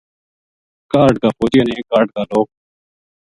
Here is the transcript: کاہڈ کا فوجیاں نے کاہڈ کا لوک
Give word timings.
کاہڈ 0.91 1.13
کا 1.21 1.29
فوجیاں 1.37 1.65
نے 1.69 1.75
کاہڈ 1.89 2.07
کا 2.15 2.21
لوک 2.29 2.47